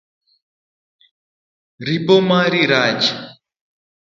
[1.85, 3.07] Ripo mari rach